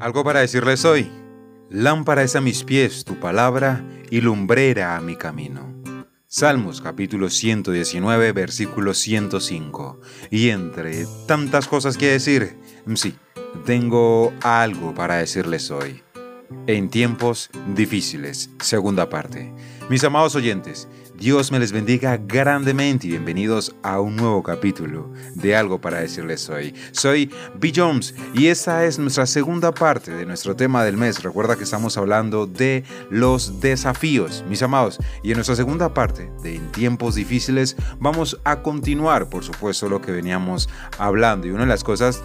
[0.00, 1.10] Algo para decirles hoy.
[1.70, 5.74] Lámpara es a mis pies tu palabra y lumbrera a mi camino.
[6.28, 10.00] Salmos capítulo 119 versículo 105.
[10.30, 12.56] Y entre tantas cosas que decir,
[12.94, 13.16] sí,
[13.66, 16.02] tengo algo para decirles hoy.
[16.66, 19.52] En tiempos difíciles, segunda parte.
[19.90, 25.56] Mis amados oyentes, Dios me les bendiga grandemente y bienvenidos a un nuevo capítulo de
[25.56, 26.74] Algo para decirles hoy.
[26.92, 27.72] Soy B.
[27.74, 31.22] Jones y esta es nuestra segunda parte de nuestro tema del mes.
[31.22, 34.98] Recuerda que estamos hablando de los desafíos, mis amados.
[35.22, 40.00] Y en nuestra segunda parte de En tiempos difíciles vamos a continuar, por supuesto, lo
[40.00, 41.46] que veníamos hablando.
[41.46, 42.22] Y una de las cosas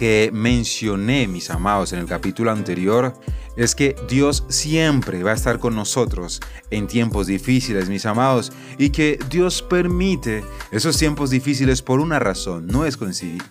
[0.00, 3.12] que mencioné, mis amados, en el capítulo anterior,
[3.54, 6.40] es que Dios siempre va a estar con nosotros
[6.70, 12.66] en tiempos difíciles, mis amados, y que Dios permite esos tiempos difíciles por una razón,
[12.66, 12.96] no es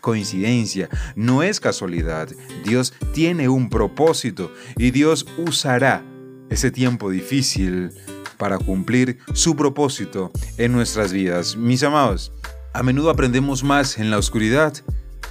[0.01, 2.27] coincidencia, no es casualidad.
[2.65, 6.03] Dios tiene un propósito y Dios usará
[6.49, 7.91] ese tiempo difícil
[8.37, 11.55] para cumplir su propósito en nuestras vidas.
[11.55, 12.31] Mis amados,
[12.73, 14.73] a menudo aprendemos más en la oscuridad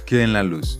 [0.05, 0.79] que en la luz.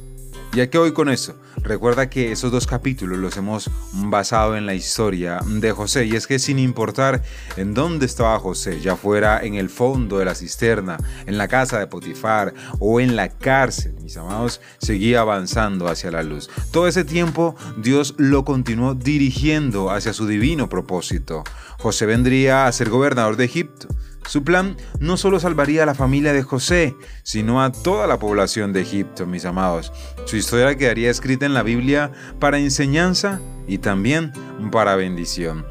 [0.51, 1.35] ¿Y a qué voy con eso?
[1.57, 6.25] Recuerda que esos dos capítulos los hemos basado en la historia de José y es
[6.25, 7.21] que sin importar
[7.55, 11.77] en dónde estaba José, ya fuera en el fondo de la cisterna, en la casa
[11.77, 16.49] de Potifar o en la cárcel, mis amados, seguía avanzando hacia la luz.
[16.71, 21.43] Todo ese tiempo Dios lo continuó dirigiendo hacia su divino propósito.
[21.77, 23.87] José vendría a ser gobernador de Egipto
[24.29, 28.73] su plan no solo salvaría a la familia de José, sino a toda la población
[28.73, 29.91] de Egipto, mis amados.
[30.25, 34.31] Su historia quedaría escrita en la Biblia para enseñanza y también
[34.71, 35.65] para bendición.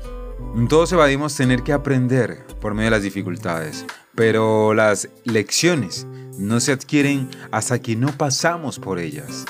[0.68, 6.72] Todos evadimos tener que aprender por medio de las dificultades, pero las lecciones no se
[6.72, 9.44] adquieren hasta que no pasamos por ellas.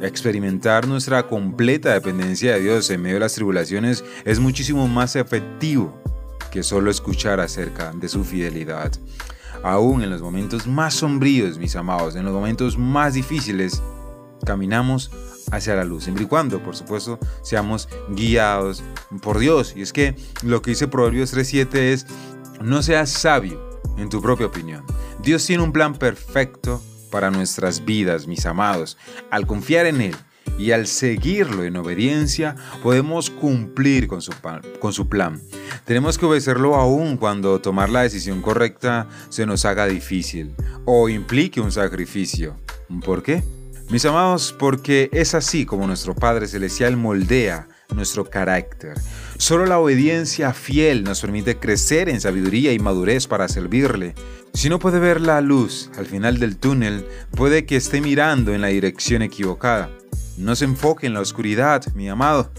[0.00, 6.00] Experimentar nuestra completa dependencia de Dios en medio de las tribulaciones es muchísimo más efectivo
[6.54, 8.92] que solo escuchar acerca de su fidelidad.
[9.64, 13.82] Aún en los momentos más sombríos, mis amados, en los momentos más difíciles,
[14.46, 15.10] caminamos
[15.50, 18.84] hacia la luz, siempre y cuando, por supuesto, seamos guiados
[19.20, 19.74] por Dios.
[19.74, 20.14] Y es que
[20.44, 22.06] lo que dice Proverbios 3.7 es,
[22.60, 24.84] no seas sabio en tu propia opinión.
[25.24, 26.80] Dios tiene un plan perfecto
[27.10, 28.96] para nuestras vidas, mis amados.
[29.32, 30.16] Al confiar en Él,
[30.58, 34.32] y al seguirlo en obediencia podemos cumplir con su,
[34.78, 35.40] con su plan.
[35.84, 40.54] Tenemos que obedecerlo aún cuando tomar la decisión correcta se nos haga difícil
[40.84, 42.56] o implique un sacrificio.
[43.04, 43.42] ¿Por qué?
[43.90, 48.94] Mis amados, porque es así como nuestro Padre Celestial moldea nuestro carácter.
[49.36, 54.14] Solo la obediencia fiel nos permite crecer en sabiduría y madurez para servirle.
[54.54, 57.04] Si no puede ver la luz al final del túnel,
[57.36, 59.90] puede que esté mirando en la dirección equivocada.
[60.36, 62.50] No se enfoque en la oscuridad, mi amado,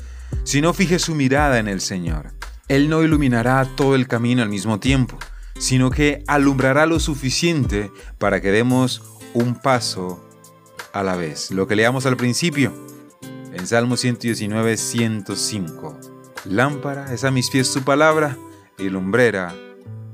[0.43, 2.31] sino fije su mirada en el Señor.
[2.67, 5.17] Él no iluminará todo el camino al mismo tiempo,
[5.59, 9.03] sino que alumbrará lo suficiente para que demos
[9.33, 10.23] un paso
[10.93, 11.51] a la vez.
[11.51, 12.73] Lo que leamos al principio,
[13.53, 15.99] en Salmo 119, 105.
[16.45, 18.37] Lámpara es a mis pies tu palabra
[18.77, 19.53] y lumbrera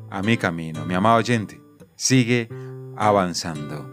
[0.09, 0.85] a mi camino.
[0.85, 1.61] Mi amado oyente,
[1.95, 2.49] sigue
[2.95, 3.91] avanzando.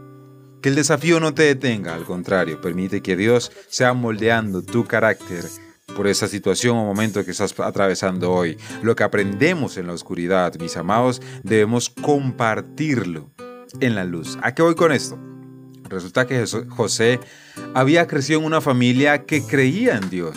[0.68, 5.46] El desafío no te detenga, al contrario, permite que Dios sea moldeando tu carácter
[5.96, 8.58] por esa situación o momento que estás atravesando hoy.
[8.82, 13.30] Lo que aprendemos en la oscuridad, mis amados, debemos compartirlo
[13.80, 14.36] en la luz.
[14.42, 15.18] ¿A qué voy con esto?
[15.88, 17.18] Resulta que José
[17.72, 20.36] había crecido en una familia que creía en Dios,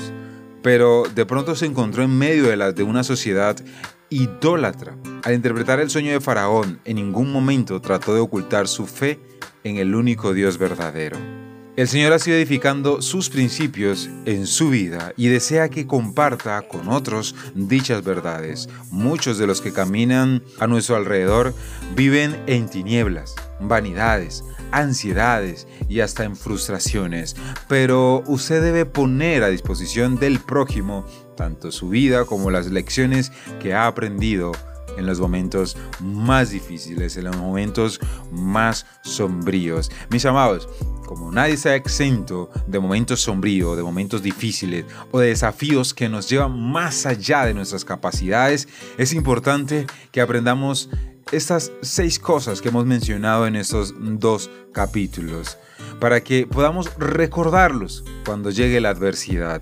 [0.63, 3.57] pero de pronto se encontró en medio de, la, de una sociedad
[4.09, 4.95] idólatra.
[5.23, 9.19] Al interpretar el sueño de Faraón, en ningún momento trató de ocultar su fe
[9.63, 11.17] en el único Dios verdadero.
[11.77, 16.89] El Señor ha sido edificando sus principios en su vida y desea que comparta con
[16.89, 18.67] otros dichas verdades.
[18.91, 21.53] Muchos de los que caminan a nuestro alrededor
[21.95, 27.37] viven en tinieblas, vanidades, ansiedades y hasta en frustraciones,
[27.69, 31.05] pero usted debe poner a disposición del prójimo
[31.37, 33.31] tanto su vida como las lecciones
[33.61, 34.51] que ha aprendido
[34.97, 37.99] en los momentos más difíciles, en los momentos
[38.31, 39.91] más sombríos.
[40.09, 40.67] Mis amados,
[41.05, 46.29] como nadie está exento de momentos sombríos, de momentos difíciles o de desafíos que nos
[46.29, 48.67] llevan más allá de nuestras capacidades,
[48.97, 50.89] es importante que aprendamos
[51.31, 55.57] estas seis cosas que hemos mencionado en estos dos capítulos,
[55.99, 59.61] para que podamos recordarlos cuando llegue la adversidad.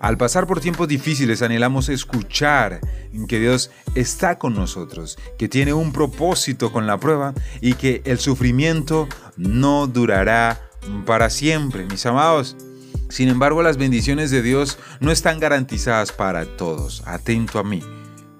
[0.00, 2.80] Al pasar por tiempos difíciles anhelamos escuchar
[3.28, 8.18] que Dios está con nosotros, que tiene un propósito con la prueba y que el
[8.18, 10.58] sufrimiento no durará
[11.04, 12.56] para siempre, mis amados.
[13.10, 17.02] Sin embargo, las bendiciones de Dios no están garantizadas para todos.
[17.06, 17.82] Atento a mí.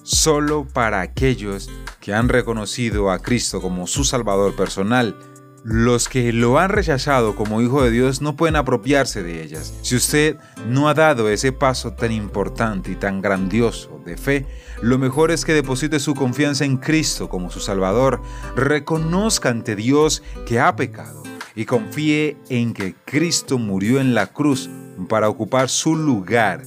[0.02, 1.68] Solo para aquellos
[2.00, 5.14] que han reconocido a Cristo como su Salvador personal.
[5.62, 9.74] Los que lo han rechazado como hijo de Dios no pueden apropiarse de ellas.
[9.82, 10.36] Si usted
[10.66, 14.46] no ha dado ese paso tan importante y tan grandioso de fe,
[14.80, 18.22] lo mejor es que deposite su confianza en Cristo como su Salvador,
[18.56, 21.22] reconozca ante Dios que ha pecado
[21.54, 24.70] y confíe en que Cristo murió en la cruz
[25.08, 26.62] para ocupar su lugar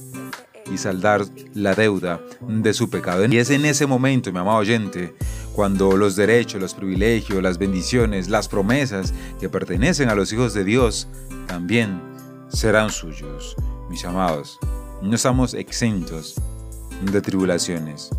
[0.72, 3.24] y saldar la deuda de su pecado.
[3.26, 5.14] Y es en ese momento, mi amado oyente,
[5.54, 10.64] cuando los derechos, los privilegios, las bendiciones, las promesas que pertenecen a los hijos de
[10.64, 11.06] Dios
[11.46, 12.02] también
[12.48, 13.54] serán suyos.
[13.88, 14.58] Mis amados,
[15.00, 16.34] no estamos exentos
[17.02, 18.10] de tribulaciones,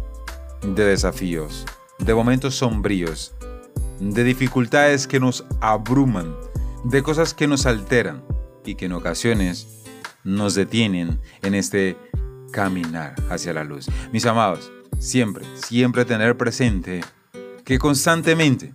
[0.61, 1.65] de desafíos,
[1.99, 3.33] de momentos sombríos,
[3.99, 6.33] de dificultades que nos abruman,
[6.85, 8.23] de cosas que nos alteran
[8.63, 9.83] y que en ocasiones
[10.23, 11.97] nos detienen en este
[12.51, 13.87] caminar hacia la luz.
[14.13, 17.01] Mis amados, siempre, siempre tener presente
[17.65, 18.71] que constantemente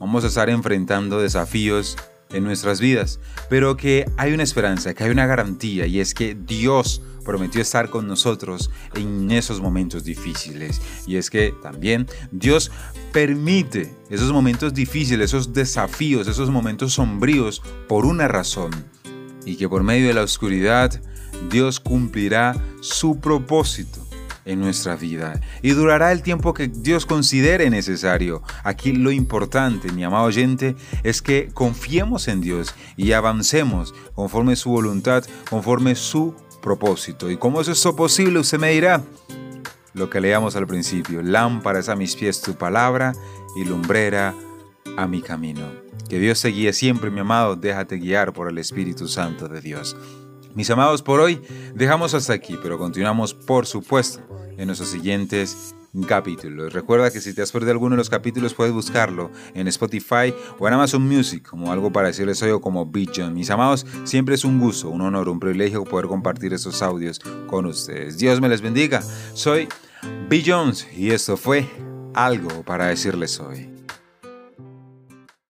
[0.00, 1.96] vamos a estar enfrentando desafíos
[2.30, 6.34] en nuestras vidas, pero que hay una esperanza, que hay una garantía y es que
[6.34, 10.80] Dios prometió estar con nosotros en esos momentos difíciles.
[11.06, 12.72] Y es que también Dios
[13.12, 18.72] permite esos momentos difíciles, esos desafíos, esos momentos sombríos por una razón.
[19.44, 21.00] Y que por medio de la oscuridad
[21.48, 24.01] Dios cumplirá su propósito
[24.44, 28.42] en nuestra vida y durará el tiempo que Dios considere necesario.
[28.64, 34.70] Aquí lo importante, mi amado oyente, es que confiemos en Dios y avancemos conforme su
[34.70, 37.30] voluntad, conforme su propósito.
[37.30, 38.38] ¿Y cómo es eso posible?
[38.38, 39.02] Usted me dirá
[39.94, 41.22] lo que leíamos al principio.
[41.22, 43.12] Lámparas a mis pies tu palabra
[43.56, 44.34] y lumbrera
[44.96, 45.62] a mi camino.
[46.08, 47.56] Que Dios te guíe siempre, mi amado.
[47.56, 49.96] Déjate guiar por el Espíritu Santo de Dios.
[50.54, 51.40] Mis amados, por hoy
[51.74, 54.20] dejamos hasta aquí, pero continuamos, por supuesto,
[54.58, 55.74] en nuestros siguientes
[56.06, 56.72] capítulos.
[56.72, 60.66] Recuerda que si te has perdido alguno de los capítulos puedes buscarlo en Spotify o
[60.66, 64.44] en Amazon Music como algo para decirles hoy o como Beat Mis amados, siempre es
[64.44, 68.18] un gusto, un honor, un privilegio poder compartir estos audios con ustedes.
[68.18, 69.02] Dios me les bendiga.
[69.34, 69.68] Soy
[70.28, 70.42] B.
[70.44, 71.68] Jones y esto fue
[72.14, 73.71] algo para decirles hoy.